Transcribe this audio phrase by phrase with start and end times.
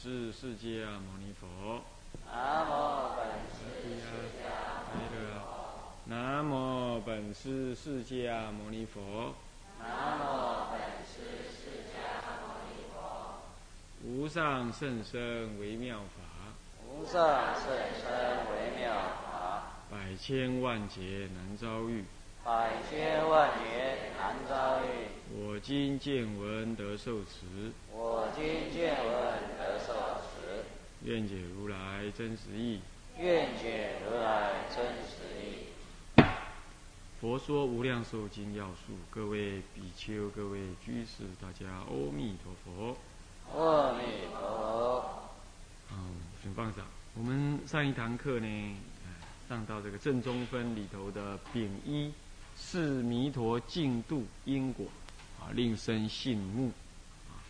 [0.00, 1.82] 师释迦牟尼佛。
[2.24, 2.70] 南无
[3.16, 4.06] 本师释
[4.38, 4.46] 迦
[4.86, 5.34] 牟尼佛。
[6.04, 9.34] 南无本师释迦牟尼佛。
[9.80, 11.98] 南无本师释迦
[12.38, 13.42] 牟尼佛。
[14.04, 16.22] 无上甚深微妙法，
[16.86, 17.64] 无上甚
[18.00, 18.06] 深
[18.52, 18.94] 微妙
[19.24, 22.04] 法，百千万劫难遭遇。
[22.44, 25.08] 百千万劫难遭遇。
[25.34, 29.34] 我今见闻得受持，我今见闻
[31.08, 32.78] 愿解如来真实义。
[33.18, 36.22] 愿解如来真实义。
[37.18, 42.94] 佛说无量寿经要素，各位比丘、各位居士，大家阿弥陀佛。
[43.58, 45.30] 阿弥陀佛。
[45.92, 46.84] 嗯，请放掌。
[47.14, 49.10] 我们上一堂课呢，呃
[49.48, 52.12] 上到这个正中分里头的丙一
[52.54, 54.84] 是弥陀净度因果
[55.40, 56.70] 啊，令生信目
[57.30, 57.40] 啊。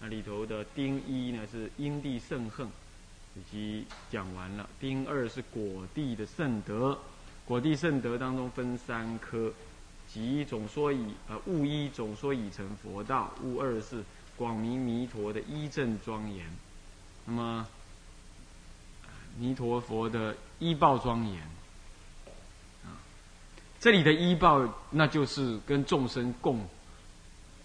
[0.00, 2.68] 那里头的丁一呢是因地圣恨，
[3.36, 4.68] 以及讲完了。
[4.80, 6.98] 丁二是果地的圣德，
[7.44, 9.52] 果地圣德当中分三科，
[10.08, 14.02] 即总说以呃物一总说已成佛道，物二是
[14.36, 16.46] 广明弥陀的一正庄严。
[17.26, 17.66] 那么
[19.38, 21.42] 弥陀佛的一报庄严
[22.84, 22.96] 啊，
[23.80, 26.66] 这里的依报，那就是跟众生共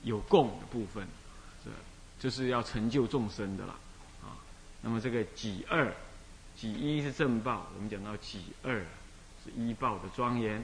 [0.03, 1.07] 有共的部分，
[1.63, 1.71] 这
[2.19, 3.75] 就是要成就众生的了。
[4.81, 5.93] 那么这个己二，
[6.55, 8.79] 己一是正报，我们讲到己二
[9.43, 10.63] 是依报的庄严。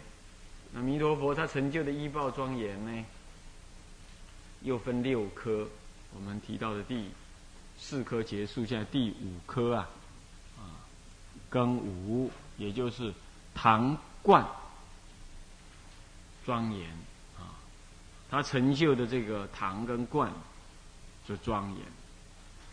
[0.74, 3.06] 那弥陀佛他成就的依报庄严呢，
[4.62, 5.68] 又分六科，
[6.14, 7.10] 我们提到的第
[7.78, 9.88] 四科结束，现在第五科啊。
[11.50, 13.14] 庚午，也就是
[13.56, 14.46] 唐冠
[16.46, 16.90] 庄严
[17.38, 17.56] 啊，
[18.30, 20.30] 他成就的这个唐跟冠
[21.26, 21.82] 就庄严。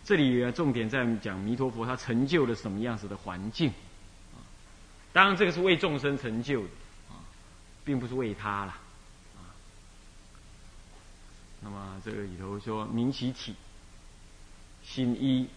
[0.05, 3.71] 这里重点在讲弥陀佛他成就了什么样子的环境
[4.35, 4.39] 啊？
[5.13, 6.69] 当然，这个是为众生成就的
[7.11, 7.19] 啊，
[7.85, 8.73] 并不是为他了
[9.37, 9.49] 啊。
[11.61, 13.55] 那么这个里头说明其体，
[14.83, 15.49] 心一，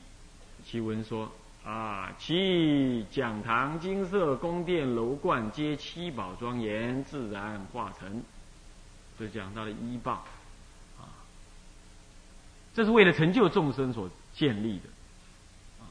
[0.65, 1.31] 其文说。
[1.65, 8.23] 啊，其讲堂、金色宫殿、楼观皆七宝庄严，自然化成，
[9.19, 10.23] 就讲到了依报，
[10.97, 11.11] 啊，
[12.73, 14.89] 这是为了成就众生所建立的，
[15.79, 15.89] 啊，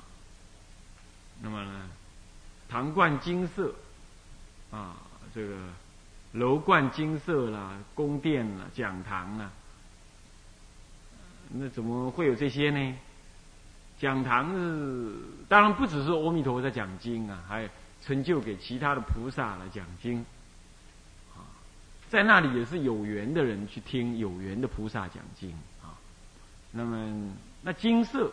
[1.42, 1.88] 那么呢，
[2.68, 3.74] 堂冠金色，
[4.70, 4.96] 啊，
[5.34, 5.56] 这个
[6.32, 9.50] 楼冠金色啦，宫殿啦，讲堂啦，
[11.50, 12.96] 那怎么会有这些呢？
[13.98, 15.16] 讲堂是
[15.48, 17.68] 当然不只是阿弥陀佛在讲经啊，还
[18.00, 20.24] 成就给其他的菩萨来讲经，
[21.34, 21.42] 啊，
[22.08, 25.50] 在那里也是有缘的人去听有缘的菩萨讲经
[25.82, 25.98] 啊。
[26.72, 27.32] 那么
[27.66, 28.30] 那金色，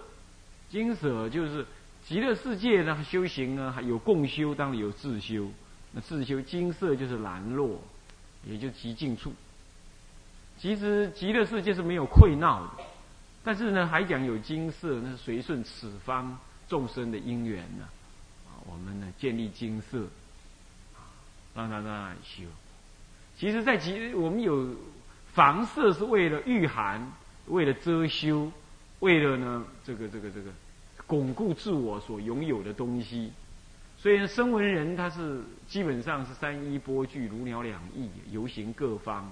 [0.70, 1.66] 金色就是
[2.06, 5.50] 极乐世界呢修行呢，还有共修，当然有自修。
[5.92, 7.82] 那自修金色就是兰若，
[8.46, 9.34] 也就极静处。
[10.60, 12.84] 其实极乐世界是没有溃闹的。
[13.44, 17.86] 但是呢，还讲有金色，那是随顺此方众生的因缘呢。
[18.46, 20.06] 啊，我们呢建立金色，
[21.56, 22.44] 让他在那里修。
[23.36, 24.76] 其实，在其我们有
[25.34, 27.12] 房舍是为了御寒，
[27.48, 28.52] 为了遮羞，
[29.04, 30.50] 为了呢这个这个这个
[31.06, 33.34] 巩固自我所拥有的东西。
[33.98, 39.32] 所以，声闻人他是基本上是三衣波具，如鸟两翼，游行各方，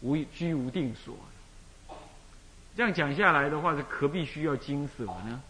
[0.00, 1.16] 无居无定所。
[2.74, 5.42] 这样讲下来的话，是何必需要金舍呢？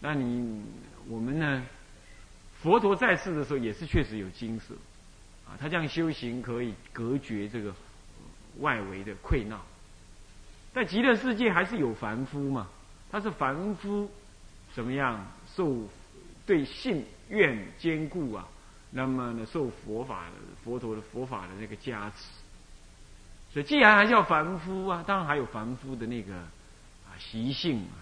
[0.00, 0.64] 那你
[1.08, 1.66] 我们呢？
[2.62, 4.74] 佛陀在世的时候也是确实有金舍，
[5.46, 7.72] 啊，他这样修行可以隔绝这个
[8.58, 9.64] 外围的溃闹。
[10.78, 12.68] 在极乐世界还是有凡夫嘛？
[13.10, 14.08] 他是凡夫，
[14.72, 15.76] 怎么样受
[16.46, 18.46] 对信愿坚固啊？
[18.92, 22.26] 那么呢，受佛法的佛陀的佛法的那个加持。
[23.52, 27.98] 所以，既然还叫凡夫啊，当然还有凡夫的那个啊习性啊。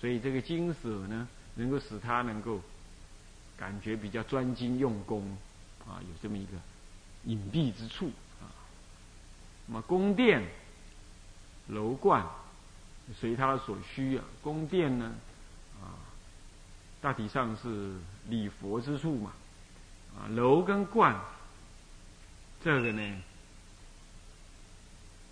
[0.00, 2.60] 所以，这个金舍呢，能够使他能够
[3.56, 5.22] 感觉比较专精用功
[5.86, 6.52] 啊，有这么一个
[7.26, 8.10] 隐蔽之处
[8.42, 8.50] 啊。
[9.66, 10.42] 那么，宫殿、
[11.68, 12.24] 楼观
[13.14, 14.24] 随他所需啊。
[14.42, 15.14] 宫殿呢，
[15.80, 15.94] 啊，
[17.00, 17.94] 大体上是
[18.28, 19.32] 礼佛之处嘛。
[20.16, 21.14] 啊，楼跟观，
[22.62, 23.22] 这个呢。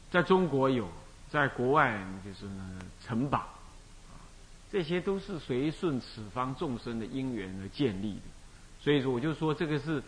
[0.09, 0.89] 在中国有，
[1.29, 4.15] 在国外就是呢城堡，啊，
[4.71, 8.23] 这些都是随顺此方众生的因缘而建立的，
[8.81, 10.03] 所以说我就说这个是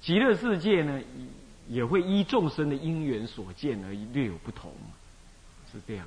[0.00, 1.02] 极乐世界呢，
[1.68, 4.72] 也会依众生的因缘所见而略有不同，
[5.74, 6.06] 是这样。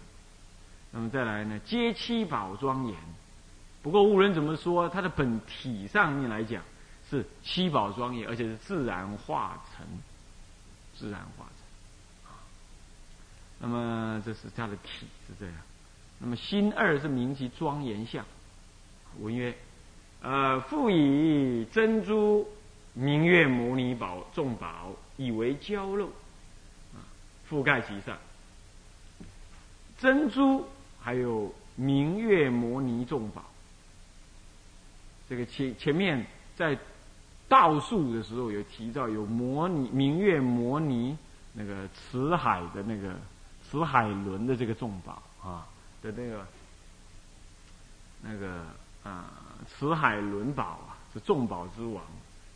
[0.92, 2.96] 那么再来呢，皆七宝庄严。
[3.84, 6.64] 不过无论怎么说，它的本体上面来讲
[7.10, 9.86] 是七宝庄严，而且是自然化成，
[10.96, 12.34] 自然化成。
[13.60, 15.56] 那么这是它的体是这样。
[16.20, 18.26] 那么心二是名其庄严相。
[19.20, 19.56] 文曰：
[20.22, 22.48] 呃，复以珍珠
[22.94, 26.08] 明月摩尼宝众宝以为娇肉，
[26.94, 27.04] 啊，
[27.50, 28.18] 覆盖其上。
[29.98, 30.66] 珍珠
[31.02, 33.44] 还有明月摩尼众宝，
[35.28, 36.78] 这个前前面在
[37.48, 41.18] 倒数的时候有提到有摩尼明月摩尼
[41.54, 43.16] 那个慈海的那个
[43.70, 45.68] 慈海轮的这个众宝啊
[46.02, 46.46] 的那个
[48.22, 48.64] 那个
[49.04, 49.34] 啊
[49.68, 52.04] 慈海轮宝啊是众宝之王，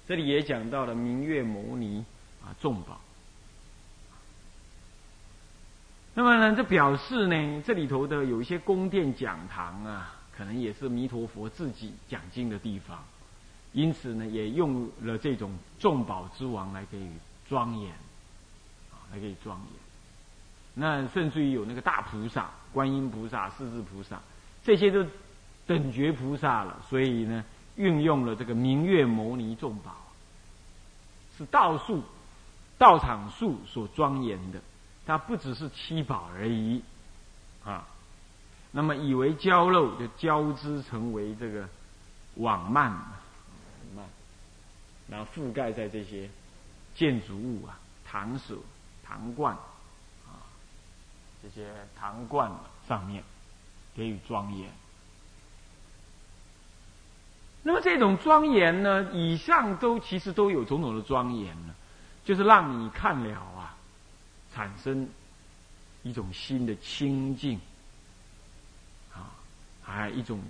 [0.08, 2.06] 这里也讲到了明月摩尼
[2.44, 3.00] 啊众宝。
[6.14, 13.02] 那么呢，这表示呢，这里头的有一些宫殿讲堂啊，可能也是弥陀佛自己讲经的地方，
[13.72, 17.12] 因此呢，也用了这种众宝之王来给予
[17.48, 17.90] 庄严，
[18.92, 19.68] 啊，来给予庄严。
[20.74, 24.20] 那甚至于有那个大菩萨、观音菩萨、四字菩萨，
[24.66, 25.06] 这些都
[25.66, 27.42] 等觉菩萨了，所以呢，
[27.78, 29.96] 运用了这个明月牟尼众宝，
[31.38, 32.04] 是道术、
[32.78, 34.60] 道场术所庄严的。
[35.06, 36.82] 它不只是七宝而已，
[37.66, 37.86] 啊，
[38.72, 41.68] 那么以为交漏就交织成为这个
[42.36, 42.94] 网幔，
[43.96, 44.04] 幔，
[45.10, 46.30] 然后覆盖在这些
[46.96, 48.58] 建筑物啊、堂舍、
[49.04, 49.54] 堂冠
[50.26, 50.40] 啊
[51.42, 51.68] 这些
[52.00, 52.52] 堂冠
[52.88, 53.24] 上面，
[53.96, 54.70] 给予庄严。
[57.64, 61.74] 那么这种庄严呢，以上都其实都有种种的庄严呢，
[62.24, 63.76] 就是让你看了啊。
[64.54, 65.08] 产生
[66.04, 67.60] 一种新的清净
[69.14, 69.32] 啊，
[69.82, 70.42] 还有一种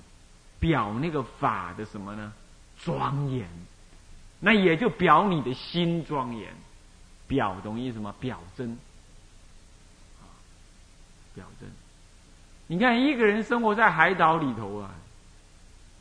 [0.60, 2.34] 表那个法的什么呢？
[2.84, 3.48] 庄严，
[4.40, 6.52] 那也就表你的心庄严，
[7.28, 8.16] 表懂意思吗？
[8.20, 8.78] 表真，
[11.36, 11.70] 表真。
[12.68, 14.92] 你看一个人生活在海岛里头啊，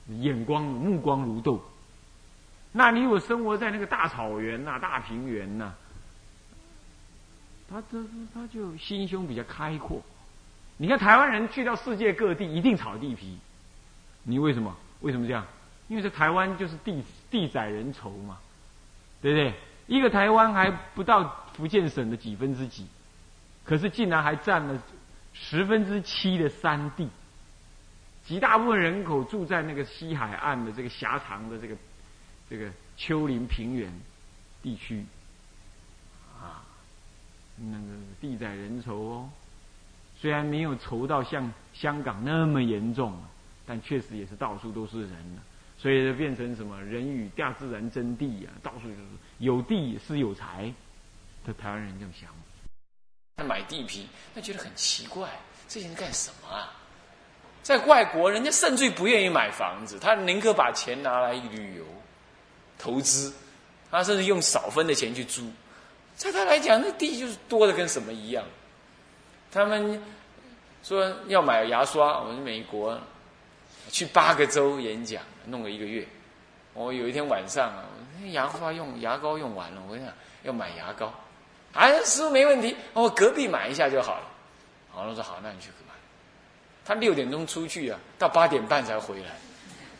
[0.08, 1.58] 眼光目光如豆；
[2.72, 5.74] 那你如果生活在那个大草原呐、大平原呐。
[7.70, 10.02] 他他他就心胸比较开阔。
[10.76, 13.38] 你看台湾人去到世界各地，一定炒地皮。
[14.24, 14.76] 你为什么？
[15.00, 15.46] 为什么这样？
[15.88, 18.38] 因为在台湾就是地地窄人稠嘛，
[19.22, 19.54] 对不对？
[19.86, 22.86] 一个台湾还不到福建省的几分之几，
[23.64, 24.80] 可是竟然还占了
[25.32, 27.08] 十分之七的山地，
[28.24, 31.76] 极大部分人口住在那个西海岸的这个狭长的这个
[32.48, 33.92] 这个丘陵平原
[34.62, 35.04] 地区。
[37.62, 37.86] 那个
[38.20, 39.30] 地窄人稠哦，
[40.18, 43.14] 虽然没有稠到像香港那么严重，
[43.66, 45.38] 但确实也是到处都是人，
[45.76, 49.00] 所以就变成什么人与大自然争地啊，到处就是
[49.38, 50.72] 有地是有财，
[51.44, 52.30] 的台湾人这么想。
[53.46, 55.28] 买地皮，那觉得很奇怪，
[55.68, 56.72] 这些人干什么啊？
[57.62, 61.84] 在外国，人家甚至不愿意买房子，他宁可把钱拿来旅游、
[62.78, 63.32] 投资，
[63.90, 65.50] 他甚至用少分的钱去租。
[66.20, 68.44] 在他来讲，那地就是多的跟什么一样。
[69.50, 70.02] 他们
[70.82, 73.00] 说要买牙刷，我们美国
[73.88, 76.06] 去八个州演讲，弄了一个月。
[76.74, 77.84] 我有一天晚上啊，
[78.32, 80.06] 牙刷用牙膏用完了，我想
[80.42, 81.10] 要买牙膏。
[81.72, 84.24] 啊，师傅没问题，我隔壁买一下就好了。
[84.90, 85.94] 好，我说好，那你去买。
[86.84, 89.30] 他六点钟出去啊，到八点半才回来。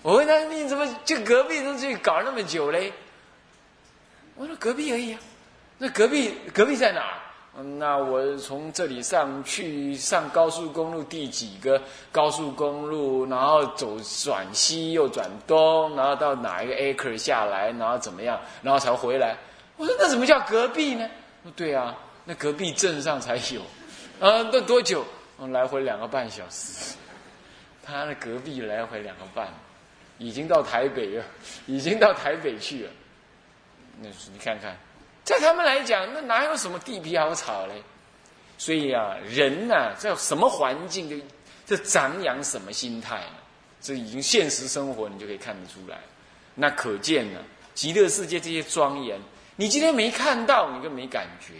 [0.03, 2.93] 我问他你怎么去隔壁都去搞那么久嘞？
[4.35, 5.21] 我说隔壁而已啊。
[5.83, 7.15] 那隔壁隔壁在哪？
[7.57, 11.81] 嗯，那我从这里上去上高速公路第几个
[12.13, 19.35] 高速公路，然后走转西又转东，然后到哪一个 acre 下来，然后怎么样，然后才回来。
[19.79, 21.09] 我说那怎么叫隔壁呢？
[21.57, 21.97] 对啊，
[22.27, 23.63] 那隔壁镇上才有。
[24.21, 25.03] 啊，那多久？
[25.39, 26.95] 来回两个半小时。
[27.83, 29.49] 他的隔壁来回两个半，
[30.19, 31.25] 已经到台北了，
[31.65, 32.91] 已经到台北去了。
[34.03, 34.77] 那你看看。
[35.25, 37.83] 在他们来讲，那哪有什么地皮好炒嘞？
[38.59, 41.25] 所以啊，人呐，在什么环境的，
[41.67, 43.23] 这长养什么心态，
[43.81, 45.99] 这已经现实生活你就可以看得出来。
[46.55, 47.41] 那可见呢，
[47.75, 49.19] 极乐世界这些庄严，
[49.57, 51.55] 你今天没看到，你就没感觉。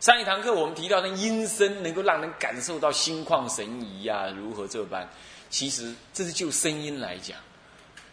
[0.00, 5.06] 上一堂课我们提到的音声，能够让人感受到心旷神怡呀，如何这般？
[5.50, 7.36] 其实这是就声音来讲，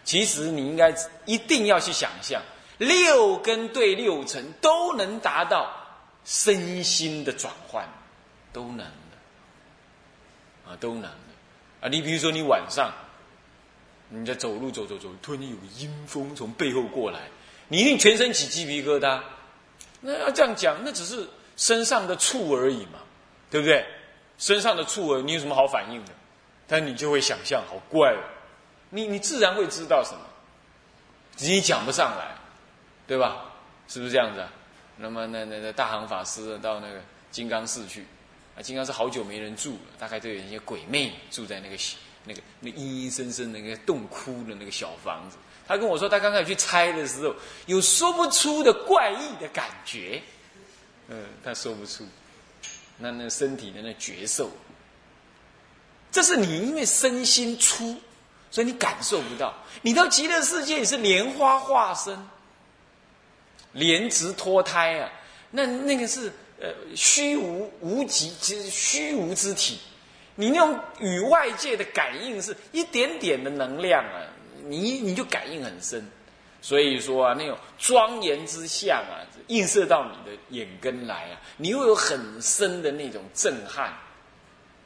[0.03, 0.93] 其实你应该
[1.25, 2.41] 一定要去想象。
[2.79, 5.71] 六根对六尘都能达到
[6.25, 7.87] 身心的转换，
[8.51, 11.17] 都能的啊，都难的
[11.81, 11.89] 啊。
[11.89, 12.91] 你比如说你晚上
[14.09, 17.19] 你在走路走走走，突然间有个阴风从背后过来，
[17.67, 19.21] 你一定全身起鸡皮疙瘩。
[20.01, 22.99] 那要这样讲，那只是身上的触而已嘛，
[23.51, 23.85] 对不对？
[24.37, 26.13] 身上的触而已，你有什么好反应的？
[26.65, 28.23] 但你就会想象，好怪哦。
[28.89, 30.21] 你你自然会知道什么，
[31.37, 32.35] 你讲不上来，
[33.09, 33.43] 对吧？
[33.87, 34.53] 是不是这样子啊？
[34.97, 37.01] 那么那那那大行法师到那个
[37.31, 38.05] 金刚寺去，
[38.55, 41.75] 啊，金刚寺好久没人住了，大概都有一些鬼魅住在那个
[42.23, 45.37] 那个那阴阴森森的那个洞窟的那个小房子。
[45.67, 47.35] 他跟我说，他刚开始去拆的时候，
[47.65, 50.21] 有说不出的怪异的感觉，
[51.07, 52.05] 嗯，他说不出，
[52.99, 54.51] 那那身体的那觉受，
[56.11, 57.99] 这是你因为身心粗。
[58.51, 62.17] 所以你感受不到，你到极乐世界你是莲花化身，
[63.71, 65.11] 莲直脱胎啊，
[65.51, 69.79] 那那个是呃虚无无极，其实虚无之体，
[70.35, 74.21] 你那种与外界的感应是一点点的能量啊，
[74.65, 76.03] 你你就感应很深，
[76.61, 83.93] 所以说啊，那种庄严之相啊，映射到你的眼根来啊，你会有很深的那种震撼。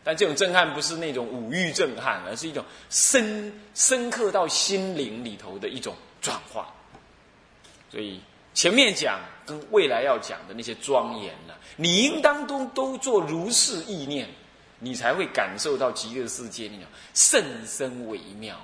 [0.05, 6.67] 但这种震撼不是那种五欲震撼，而是一种深深刻到心灵里头的一种转化。
[7.89, 8.19] 所以
[8.53, 14.27] 前面讲跟未来要讲的那些庄严呢，你应当都都做如是意念，
[14.79, 18.59] 你才会感受到极乐世界那种甚深微妙。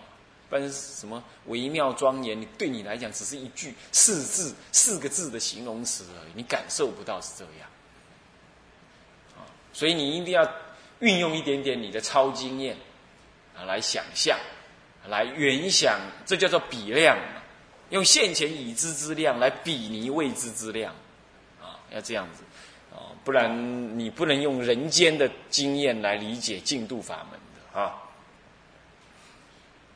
[0.50, 7.70] 不然什么微妙庄严，你对你来讲只是一句四字四个字的形容词而已，你感受不到是这样。
[9.38, 10.50] 啊，所以你一定要。
[11.02, 12.76] 运用一点点你的超经验
[13.56, 14.38] 啊，来想象，
[15.08, 17.42] 来原想，这叫做比量嘛
[17.90, 20.94] 用现前已知之量来比拟未知之量，
[21.62, 22.44] 啊，要这样子，
[22.94, 27.96] 啊，不然你不能用人间的经验来理解净度法门的啊。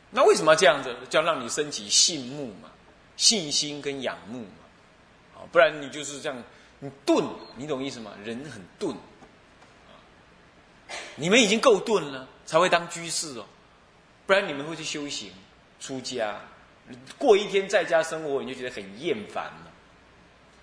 [0.09, 0.95] 那为什么要这样子？
[1.09, 2.69] 叫让你升起信慕嘛，
[3.17, 6.43] 信心跟仰慕嘛，啊，不然你就是这样，
[6.79, 8.11] 你钝，你懂意思吗？
[8.23, 8.95] 人很钝。
[8.95, 9.01] 啊
[11.15, 13.45] 你们已经够钝了，才会当居士哦，
[14.27, 15.31] 不然你们会去修行、
[15.79, 16.39] 出家，
[17.17, 19.71] 过一天在家生活，你就觉得很厌烦了。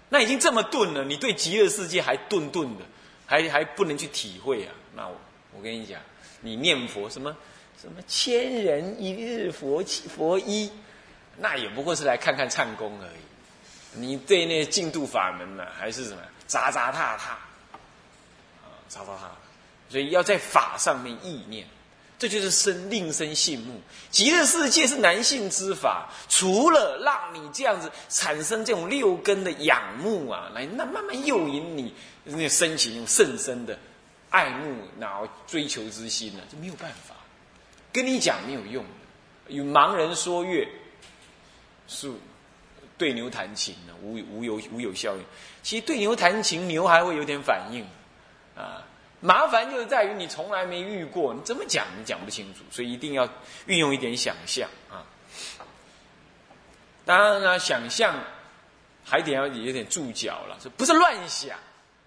[0.08, 2.84] 那已经这么钝了，你对极乐世界还钝钝的，
[3.26, 4.72] 还还不能去体会啊？
[4.94, 5.16] 那我
[5.56, 6.00] 我跟你讲，
[6.40, 7.36] 你念佛什么
[7.80, 10.70] 什么千人一日佛佛一，
[11.38, 14.00] 那也不过是来看看唱功而已。
[14.00, 17.32] 你对那净度法门呢，还是什么扎扎踏踏
[18.62, 19.30] 啊，扎扎踏。
[19.88, 21.66] 所以要在法上面意念，
[22.20, 23.80] 这就是生令生信目。
[24.10, 33.78] 极乐世界是男性之法，除了让你这样子产生这种六根的仰慕啊，来那慢慢诱引你那升起那种甚深的
[34.28, 37.14] 爱慕然后追求之心呢，就没有办法，
[37.90, 38.84] 跟你讲没有用
[39.48, 40.68] 与盲人说乐
[41.88, 42.12] 是
[42.98, 45.24] 对牛弹琴呢，无无有无有效应。
[45.62, 47.82] 其实对牛弹琴，牛还会有点反应
[48.54, 48.84] 啊。
[49.20, 53.28] 麻烦就是在于你从来没遇过，你怎么讲你讲不清楚，所以一定要
[53.66, 55.04] 运用一点想象啊。
[57.04, 58.14] 当然呢，想象
[59.04, 61.58] 还得要有点注脚了，不是乱想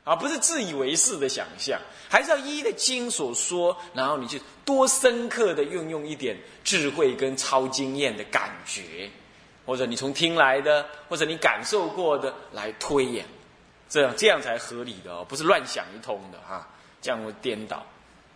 [0.04, 1.80] 啊，不是自以为是的想象，
[2.10, 9.10] 还是要依的经所说，然后你就多深刻的运用一点智慧跟超经验的感觉，
[9.66, 13.26] 或者你从听来的，或者你感受过的来推演，
[13.88, 16.68] 这样这样才合理的哦，不是乱想一通的哈。
[17.04, 17.86] 这样会颠倒，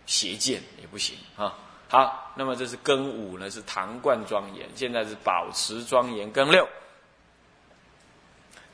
[0.06, 1.58] 邪见也不行啊。
[1.88, 4.68] 好，那么这是庚五呢，是唐冠庄严。
[4.76, 6.68] 现在是保持庄严庚六。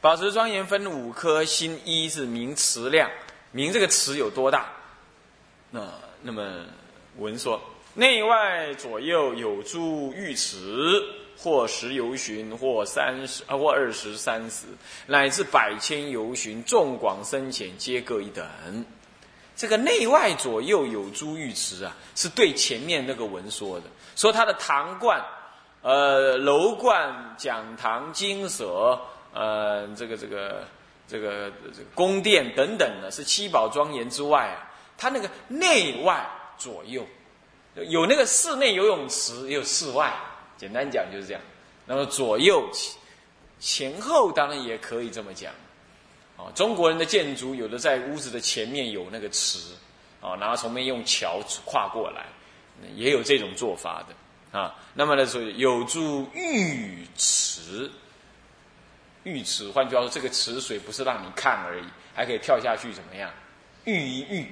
[0.01, 3.09] 保持庄严分五颗，心一是明慈量，
[3.53, 4.67] 明这个词有多大？
[5.71, 5.89] 那
[6.23, 6.67] 那么
[7.17, 7.61] 文说，
[7.95, 11.01] 内外左右有诸玉池，
[11.39, 14.67] 或十游巡，或三十啊，或二十三十，
[15.07, 18.45] 乃至百千游巡，众广深浅，皆各一等。
[19.57, 25.25] 这个内外左右有诸玉池啊，是对前面那个文说的，说他的堂观、
[25.83, 28.99] 呃楼观、讲堂、经舍、
[29.33, 30.65] 呃这个这个
[31.07, 34.67] 这个这个宫殿等等的，是七宝庄严之外啊，
[34.99, 37.07] 他那个内外左右
[37.89, 40.13] 有那个室内游泳池，也有室外，
[40.57, 41.43] 简单讲就是这样。
[41.87, 42.69] 那么左右
[43.61, 45.53] 前后当然也可以这么讲。
[46.37, 49.59] 啊，中国人的建筑有的在屋子的前面有那个池，
[50.21, 52.27] 啊，然后从那用桥跨过来，
[52.97, 54.75] 也有这种做法的啊。
[54.95, 57.91] 那么呢，所以有助浴池，
[59.23, 63.31] 浴池，换句话说，这个池水不是让你看而已，还可以跳下去怎么样？
[63.85, 64.51] 浴一浴，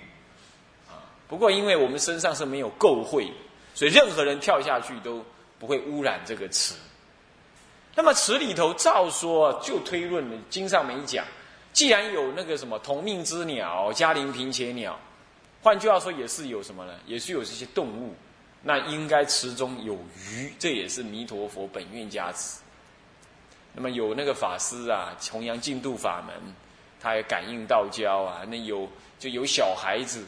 [0.89, 3.29] 啊，不过因为我们身上是没有垢秽，
[3.75, 5.25] 所以任何人跳下去都
[5.59, 6.75] 不会污染这个池。
[7.95, 11.25] 那么池里头照说就推论，经上没讲，
[11.73, 14.99] 既然有那个什么同命之鸟、嘉陵平且鸟，
[15.63, 16.93] 换句话说也是有什么呢？
[17.07, 18.15] 也是有这些动物，
[18.63, 19.95] 那应该池中有
[20.29, 22.61] 鱼，这也是弥陀佛本愿加持。
[23.75, 26.35] 那么有那个法师啊，弘扬净土法门，
[27.01, 28.43] 他也感应道交啊。
[28.47, 28.87] 那有
[29.19, 30.27] 就有小孩子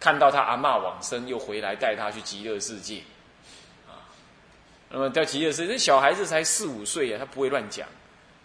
[0.00, 3.02] 看到他阿嬷往生，又回来带他去极乐世界，
[3.86, 4.02] 啊。
[4.88, 7.86] 那么到极乐世界，这小孩子才四五岁啊，他不会乱讲。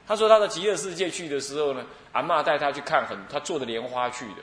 [0.07, 4.41] 他说他的极乐世界去的时候呢，阿嬷带他去看很，他坐的莲花去的。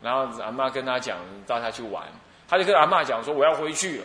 [0.00, 2.04] 然后阿嬷跟他讲带他去玩，
[2.48, 4.04] 他就跟阿嬷讲说我要回去了。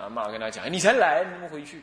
[0.00, 1.82] 阿嬷跟他讲，你才来，你怎么回去？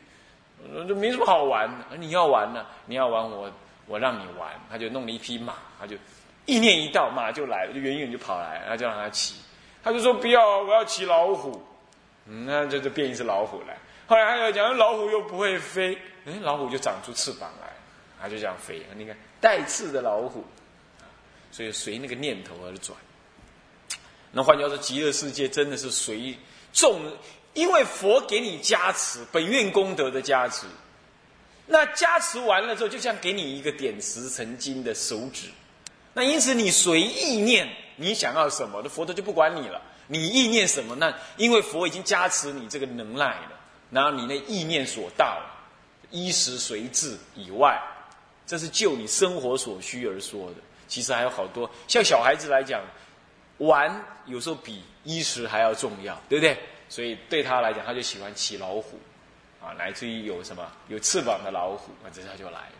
[0.88, 2.66] 这没什么好玩的，你要玩呢？
[2.86, 3.50] 你要玩我，
[3.86, 4.50] 我让你玩。
[4.70, 5.96] 他就弄了一匹马，他就
[6.44, 9.36] 意念一到，马就来了，就远远就跑来，他就让他骑。
[9.82, 11.62] 他就说不要，我要骑老虎。
[12.26, 13.76] 嗯，那就就变一只老虎来。
[14.06, 17.48] 后来他又讲，老虎又不会飞，哎，老虎就长出翅膀，
[18.20, 18.82] 他就这样飞。
[18.96, 20.44] 你看带刺的老虎，
[21.50, 22.98] 所以随那个念头而转。
[24.32, 26.36] 那换句话说，极乐世界真的是随
[26.72, 27.00] 众。
[27.52, 30.68] 因为佛给你加持，本愿功德的加持，
[31.66, 35.48] 那加持完了之后，就像给你一个点石成金的手指，
[36.14, 39.82] 那因此你随意念你想要什么，那佛陀就不管你了。
[40.06, 40.94] 你意念什么？
[40.94, 43.60] 那因为佛已经加持你这个能耐了，
[43.90, 45.42] 然后你那意念所到，
[46.12, 47.82] 衣食随至以外，
[48.50, 50.56] 这是就你生活所需而说的。
[50.88, 52.82] 其实还有好多，像小孩子来讲，
[53.58, 56.58] 玩有时候比衣食还要重要，对不对？
[56.88, 58.98] 所以对他来讲，他就喜欢骑老虎，
[59.62, 62.72] 啊，来自于有什么有翅膀的老虎，那这他就来了。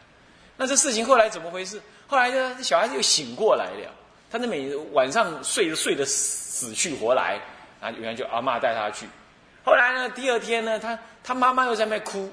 [0.56, 1.80] 那这事情后来怎么回事？
[2.08, 3.94] 后来呢，小孩子又醒过来了。
[4.28, 7.40] 他那每晚上睡着睡得死去活来，
[7.80, 9.06] 啊，原来就阿妈带他去。
[9.64, 12.28] 后来呢，第二天呢，他他妈妈又在那哭，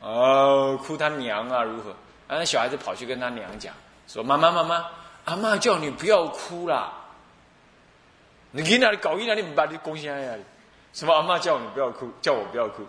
[0.00, 1.94] 哦，哭他娘啊，如何？
[2.28, 3.74] 然后小孩子跑去跟他娘讲，
[4.08, 4.86] 说：“妈妈妈妈，
[5.24, 6.92] 阿妈叫你不要哭啦。
[8.50, 9.18] 你去哪里搞？
[9.18, 10.34] 去哪里把你贡献呀？”
[10.92, 12.84] 什么阿妈叫你不要哭，叫我不要哭。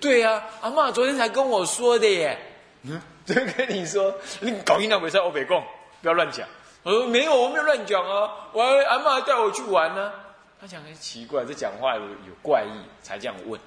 [0.00, 2.38] 对呀，阿妈昨天才跟我说的耶。
[2.82, 5.64] 嗯，就跟你说，你搞音量没在欧北贡，
[6.02, 6.46] 不要乱讲。
[6.82, 8.30] 我说没有，我没有乱讲啊。
[8.52, 10.12] 我阿妈带我去玩呢。
[10.60, 13.60] 他讲很奇怪，这讲话有有怪异，才这样问。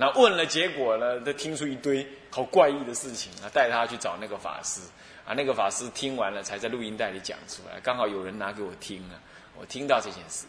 [0.00, 4.80] 那问了，结果呢，他听出一堆好怪异的事情啊，带他去找那个法师
[5.26, 5.34] 啊。
[5.34, 7.78] 那个法师听完了，才在录音带里讲出来。
[7.80, 9.20] 刚好有人拿给我听啊，
[9.58, 10.46] 我听到这件事。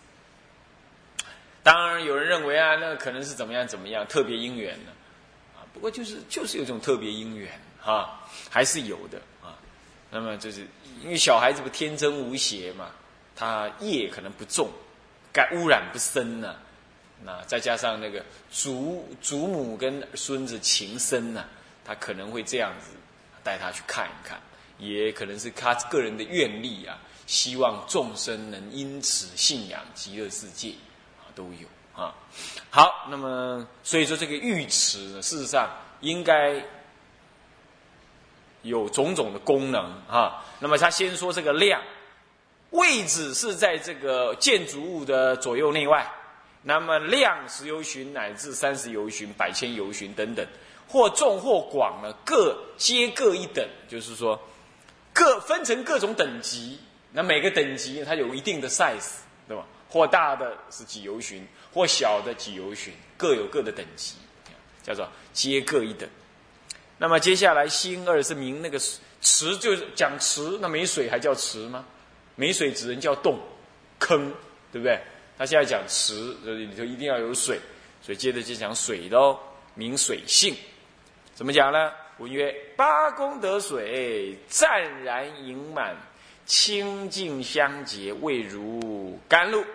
[1.64, 4.92] 当然，有人认为啊，那可能是怎么样怎么样特别因缘呢？
[5.58, 9.60] 啊，不过就是就是有这种特别因缘哈，还是有的啊。
[10.10, 10.66] 那么就是
[11.04, 12.90] 因为小孩子不天真无邪嘛，
[13.36, 14.70] 他业可能不重，
[15.34, 16.56] 该污染不深呢。
[17.24, 21.46] 那再加上那个祖祖母跟孙子情深呐，
[21.86, 22.92] 他可能会这样子
[23.44, 24.40] 带他去看一看，
[24.78, 30.74] 也可能是他个人的愿力啊，希望众生能因此信仰极乐世界
[31.20, 31.30] 啊。
[31.34, 32.14] 都有啊，
[32.70, 35.70] 好，那么所以说这个浴池呢，事实上
[36.02, 36.62] 应该
[38.64, 40.44] 有种种的功能啊。
[40.60, 41.82] 那么他先说这个量，
[42.72, 46.06] 位置是在这个建筑物的左右内外，
[46.64, 50.46] 那么量十由旬乃至三十由旬、百千由旬等等，
[50.88, 54.40] 或重或广呢，各皆各一等，就是说
[55.14, 56.80] 各分成各种等级，
[57.12, 59.66] 那每个等级它有一定的 size，对吧？
[59.90, 64.16] 或大的是几游旬，或小的几游旬，各有各的等级，
[64.84, 66.08] 叫做皆各一等。
[66.98, 68.80] 那么接下来心二是明那个
[69.22, 71.84] 池，就是讲池，那没水还叫池吗？
[72.36, 73.40] 没水只能叫洞、
[74.00, 74.32] 坑，
[74.72, 75.02] 对不对？
[75.42, 77.60] 他现在讲池，这里头一定要有水，
[78.00, 79.40] 所以接着就讲水喽，
[79.74, 80.56] 明水性。
[81.34, 81.92] 怎么讲呢？
[82.20, 85.96] 文曰：八功德水，湛然盈满，
[86.46, 89.66] 清净相洁，味如甘露。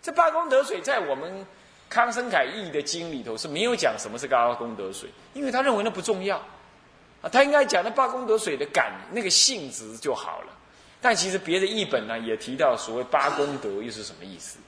[0.00, 1.44] 这八功德水在我们
[1.88, 6.36] 康生凯译的经里头是没有讲什么是八功德水，因为他认为那不重要
[7.20, 10.52] 啊，他应该讲那八功德水的感那个性质就好了。
[11.00, 14.60] 但其实别的译本呢也提到所谓八功德又是什么意思？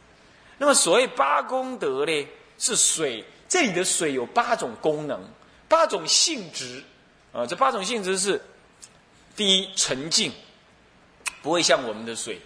[0.59, 5.21] 那么所谓八功德呢，是水这里的水有八种功能，
[5.69, 6.83] 八种性质
[7.33, 7.47] 啊。
[7.47, 8.41] 这八种性质是：
[9.37, 10.33] 第一，沉静，
[11.43, 12.41] 不会像我们的水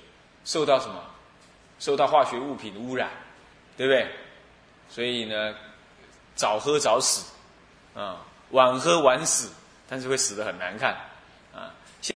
[0.44, 1.05] 受到什么。
[1.79, 3.09] 受到化学物品污染，
[3.75, 4.07] 对不对？
[4.90, 5.55] 所以呢，
[6.35, 7.25] 早喝早死，
[7.94, 8.20] 啊，
[8.51, 9.51] 晚喝晚死，
[9.88, 10.94] 但是会死得很难看。